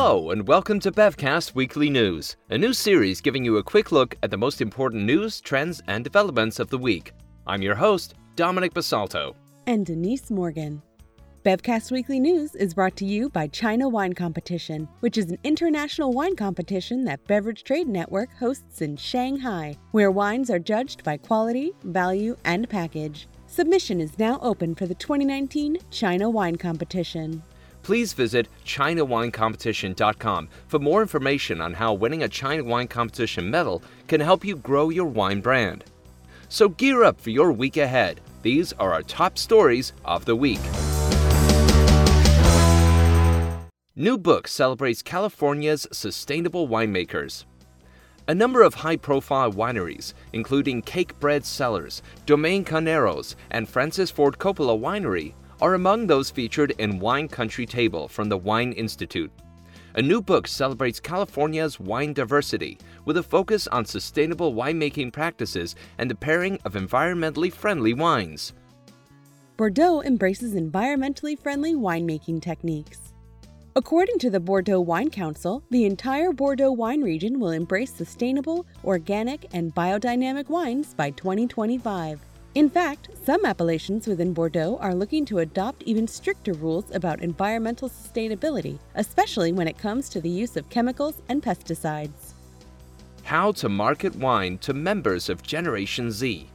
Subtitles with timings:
[0.00, 4.14] Hello, and welcome to Bevcast Weekly News, a new series giving you a quick look
[4.22, 7.10] at the most important news, trends, and developments of the week.
[7.48, 9.34] I'm your host, Dominic Basulto.
[9.66, 10.82] And Denise Morgan.
[11.44, 16.12] Bevcast Weekly News is brought to you by China Wine Competition, which is an international
[16.12, 21.72] wine competition that Beverage Trade Network hosts in Shanghai, where wines are judged by quality,
[21.82, 23.26] value, and package.
[23.48, 27.42] Submission is now open for the 2019 China Wine Competition.
[27.82, 34.20] Please visit ChinaWineCompetition.com for more information on how winning a China Wine Competition medal can
[34.20, 35.84] help you grow your wine brand.
[36.48, 38.20] So gear up for your week ahead.
[38.42, 40.60] These are our top stories of the week.
[43.96, 47.44] New book celebrates California's sustainable winemakers.
[48.28, 54.78] A number of high profile wineries, including Cakebread Cellars, Domaine Carneros, and Francis Ford Coppola
[54.78, 59.32] Winery, are among those featured in Wine Country Table from the Wine Institute.
[59.94, 66.10] A new book celebrates California's wine diversity with a focus on sustainable winemaking practices and
[66.10, 68.52] the pairing of environmentally friendly wines.
[69.56, 73.08] Bordeaux embraces environmentally friendly winemaking techniques.
[73.74, 79.46] According to the Bordeaux Wine Council, the entire Bordeaux wine region will embrace sustainable, organic,
[79.52, 82.20] and biodynamic wines by 2025.
[82.58, 87.88] In fact, some appellations within Bordeaux are looking to adopt even stricter rules about environmental
[87.88, 92.32] sustainability, especially when it comes to the use of chemicals and pesticides.
[93.22, 96.50] How to market wine to members of Generation Z.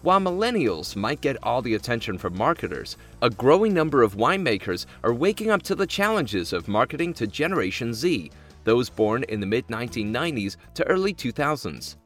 [0.00, 5.12] While millennials might get all the attention from marketers, a growing number of winemakers are
[5.12, 8.30] waking up to the challenges of marketing to Generation Z,
[8.64, 11.96] those born in the mid 1990s to early 2000s.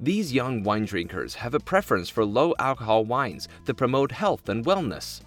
[0.00, 4.64] These young wine drinkers have a preference for low alcohol wines that promote health and
[4.64, 5.22] wellness.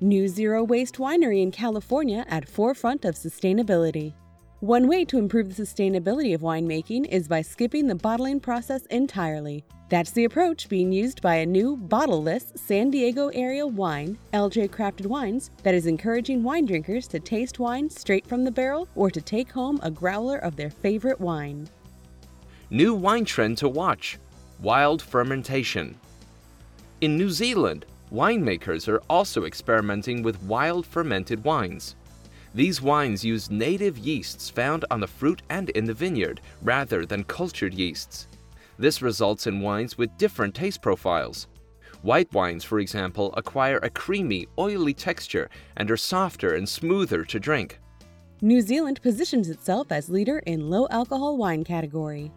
[0.00, 4.14] New Zero Waste Winery in California at forefront of sustainability.
[4.60, 9.64] One way to improve the sustainability of winemaking is by skipping the bottling process entirely.
[9.88, 15.06] That's the approach being used by a new bottleless San Diego area wine, LJ Crafted
[15.06, 19.20] Wines, that is encouraging wine drinkers to taste wine straight from the barrel or to
[19.20, 21.68] take home a growler of their favorite wine.
[22.72, 24.18] New wine trend to watch
[24.62, 25.94] wild fermentation.
[27.02, 31.96] In New Zealand, winemakers are also experimenting with wild fermented wines.
[32.54, 37.24] These wines use native yeasts found on the fruit and in the vineyard rather than
[37.24, 38.26] cultured yeasts.
[38.78, 41.48] This results in wines with different taste profiles.
[42.00, 47.38] White wines, for example, acquire a creamy, oily texture and are softer and smoother to
[47.38, 47.78] drink.
[48.40, 52.32] New Zealand positions itself as leader in low alcohol wine category.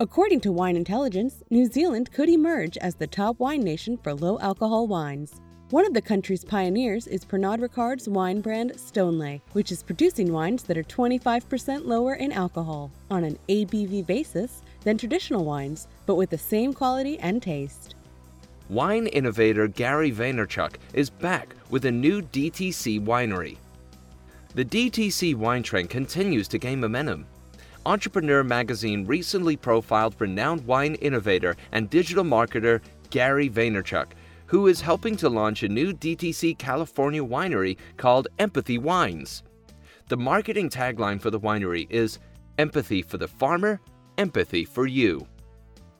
[0.00, 4.38] According to Wine Intelligence, New Zealand could emerge as the top wine nation for low
[4.38, 5.40] alcohol wines.
[5.70, 10.62] One of the country's pioneers is Pernod Ricard's wine brand Stoneleigh, which is producing wines
[10.62, 16.30] that are 25% lower in alcohol on an ABV basis than traditional wines, but with
[16.30, 17.96] the same quality and taste.
[18.68, 23.56] Wine innovator Gary Vaynerchuk is back with a new DTC winery.
[24.54, 27.26] The DTC wine trend continues to gain momentum.
[27.88, 34.08] Entrepreneur magazine recently profiled renowned wine innovator and digital marketer Gary Vaynerchuk
[34.44, 39.42] who is helping to launch a new DTC California winery called Empathy Wines.
[40.10, 42.18] The marketing tagline for the winery is
[42.58, 43.80] Empathy for the farmer,
[44.18, 45.26] empathy for you.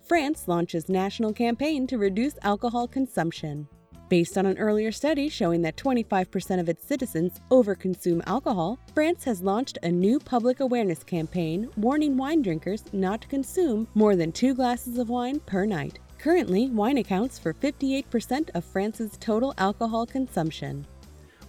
[0.07, 3.67] France launches national campaign to reduce alcohol consumption.
[4.09, 9.43] Based on an earlier study showing that 25% of its citizens overconsume alcohol, France has
[9.43, 14.55] launched a new public awareness campaign warning wine drinkers not to consume more than two
[14.55, 15.99] glasses of wine per night.
[16.19, 20.87] Currently, wine accounts for 58% of France's total alcohol consumption.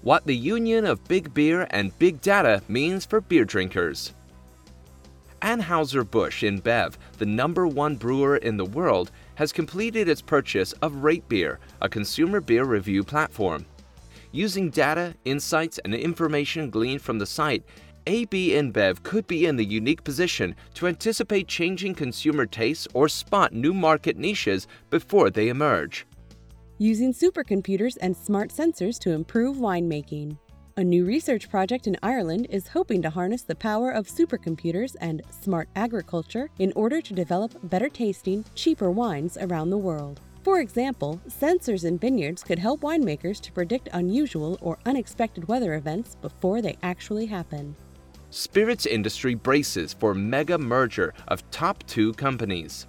[0.01, 4.13] What the union of big beer and big data means for beer drinkers.
[5.41, 11.59] Anheuser-Busch InBev, the number one brewer in the world, has completed its purchase of RateBeer,
[11.81, 13.65] a consumer beer review platform.
[14.33, 17.63] Using data, insights, and information gleaned from the site,
[18.05, 23.53] AB InBev could be in the unique position to anticipate changing consumer tastes or spot
[23.53, 26.05] new market niches before they emerge.
[26.77, 30.37] Using supercomputers and smart sensors to improve winemaking.
[30.79, 35.21] A new research project in Ireland is hoping to harness the power of supercomputers and
[35.29, 40.21] smart agriculture in order to develop better tasting, cheaper wines around the world.
[40.41, 46.15] For example, sensors in vineyards could help winemakers to predict unusual or unexpected weather events
[46.15, 47.75] before they actually happen
[48.29, 52.87] spirits industry braces for mega merger of top two companies.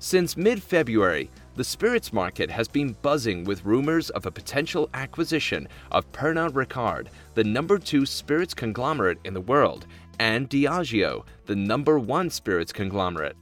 [0.00, 5.66] Since mid February, the spirits market has been buzzing with rumors of a potential acquisition
[5.90, 9.88] of Pernod Ricard, the number two spirits conglomerate in the world,
[10.20, 13.36] and Diageo, the number one spirits conglomerate.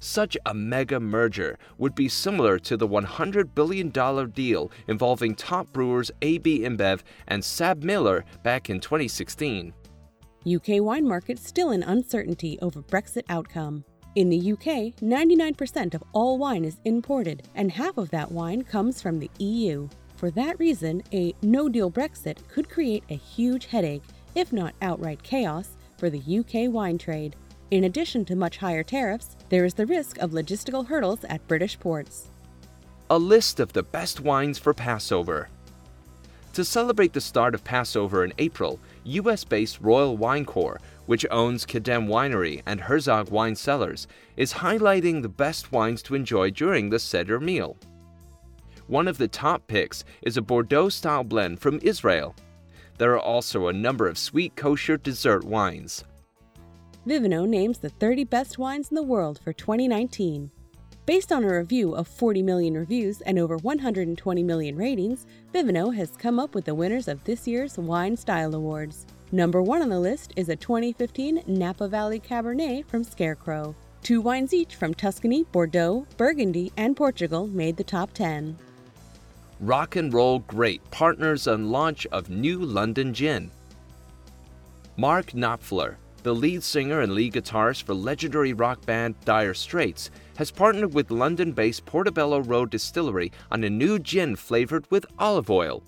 [0.00, 3.90] Such a mega merger would be similar to the $100 billion
[4.30, 9.72] deal involving top brewers AB InBev and SABMiller back in 2016.
[10.44, 13.84] UK wine market still in uncertainty over Brexit outcome.
[14.14, 19.00] In the UK, 99% of all wine is imported, and half of that wine comes
[19.00, 19.88] from the EU.
[20.16, 24.02] For that reason, a no deal Brexit could create a huge headache,
[24.34, 27.36] if not outright chaos, for the UK wine trade.
[27.70, 31.80] In addition to much higher tariffs, there is the risk of logistical hurdles at British
[31.80, 32.28] ports.
[33.08, 35.48] A list of the best wines for Passover.
[36.52, 41.66] To celebrate the start of Passover in April, US based Royal Wine Corp, which owns
[41.66, 44.06] Kedem Winery and Herzog Wine Cellars,
[44.36, 47.76] is highlighting the best wines to enjoy during the Seder meal.
[48.86, 52.34] One of the top picks is a Bordeaux style blend from Israel.
[52.98, 56.04] There are also a number of sweet kosher dessert wines.
[57.06, 60.50] Vivino names the 30 best wines in the world for 2019.
[61.04, 66.12] Based on a review of 40 million reviews and over 120 million ratings, Vivino has
[66.16, 69.06] come up with the winners of this year's Wine Style Awards.
[69.34, 73.74] Number one on the list is a 2015 Napa Valley Cabernet from Scarecrow.
[74.02, 78.58] Two wines each from Tuscany, Bordeaux, Burgundy, and Portugal made the top 10.
[79.58, 83.50] Rock and Roll Great partners on launch of new London Gin.
[84.98, 90.50] Mark Knopfler, the lead singer and lead guitarist for legendary rock band Dire Straits, has
[90.50, 95.82] partnered with London based Portobello Road Distillery on a new gin flavored with olive oil.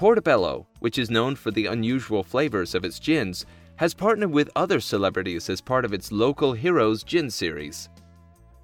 [0.00, 3.44] Portobello, which is known for the unusual flavors of its gins,
[3.76, 7.90] has partnered with other celebrities as part of its Local Heroes Gin series.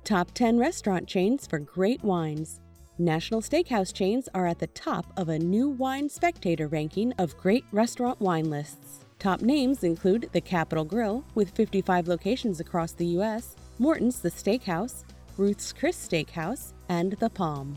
[0.02, 2.62] Top 10 restaurant chains for great wines.
[2.98, 7.66] National steakhouse chains are at the top of a new wine spectator ranking of great
[7.70, 9.04] restaurant wine lists.
[9.18, 15.04] Top names include the Capital Grille, with 55 locations across the U.S., Morton's The Steakhouse,
[15.36, 17.76] Ruth's Chris Steakhouse, and The Palm.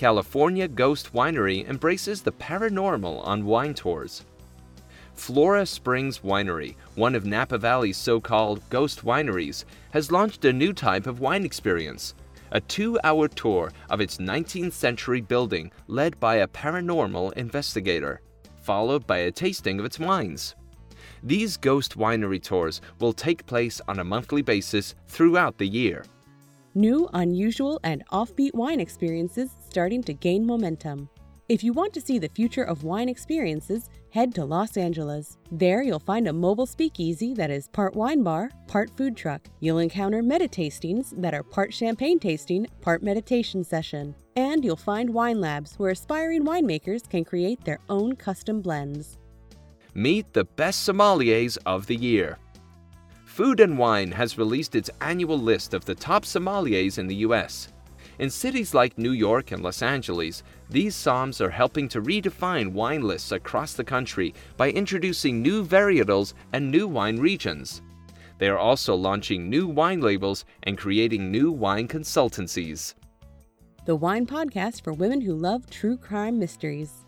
[0.00, 4.24] California Ghost Winery embraces the paranormal on wine tours.
[5.12, 10.72] Flora Springs Winery, one of Napa Valley's so called ghost wineries, has launched a new
[10.72, 12.14] type of wine experience
[12.52, 18.22] a two hour tour of its 19th century building led by a paranormal investigator
[18.62, 20.54] followed by a tasting of its wines.
[21.22, 26.06] These ghost winery tours will take place on a monthly basis throughout the year.
[26.74, 31.08] New, unusual, and offbeat wine experiences starting to gain momentum.
[31.48, 35.38] If you want to see the future of wine experiences, head to Los Angeles.
[35.52, 39.48] There you'll find a mobile speakeasy that is part wine bar, part food truck.
[39.60, 44.14] You'll encounter meditastings that are part champagne tasting, part meditation session.
[44.36, 49.18] And you'll find wine labs where aspiring winemakers can create their own custom blends.
[49.94, 52.38] Meet the best sommeliers of the year.
[53.24, 57.68] Food and Wine has released its annual list of the top sommeliers in the US.
[58.20, 63.00] In cities like New York and Los Angeles, these somms are helping to redefine wine
[63.00, 67.80] lists across the country by introducing new varietals and new wine regions.
[68.36, 72.92] They are also launching new wine labels and creating new wine consultancies.
[73.86, 77.06] The Wine Podcast for women who love true crime mysteries.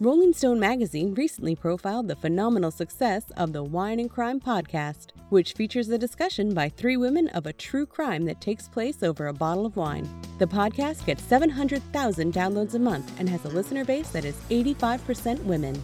[0.00, 5.54] Rolling Stone magazine recently profiled the phenomenal success of the Wine and Crime podcast, which
[5.54, 9.32] features a discussion by three women of a true crime that takes place over a
[9.32, 10.08] bottle of wine.
[10.38, 15.42] The podcast gets 700,000 downloads a month and has a listener base that is 85%
[15.42, 15.82] women.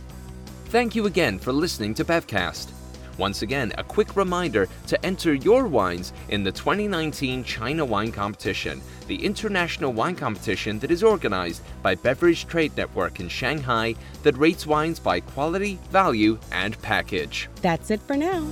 [0.66, 2.83] Thank you again for listening to Bevcast.
[3.18, 8.80] Once again, a quick reminder to enter your wines in the 2019 China Wine Competition,
[9.06, 14.66] the international wine competition that is organized by Beverage Trade Network in Shanghai that rates
[14.66, 17.48] wines by quality, value, and package.
[17.62, 18.46] That's it for now.